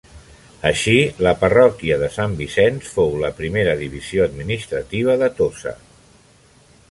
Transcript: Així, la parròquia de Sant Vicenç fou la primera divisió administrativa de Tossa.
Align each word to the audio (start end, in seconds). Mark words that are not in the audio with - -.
Així, 0.69 0.93
la 1.27 1.33
parròquia 1.41 1.97
de 2.03 2.09
Sant 2.15 2.33
Vicenç 2.39 2.89
fou 2.95 3.13
la 3.25 3.31
primera 3.41 3.77
divisió 3.83 4.25
administrativa 4.29 5.19
de 5.25 5.33
Tossa. 5.43 5.77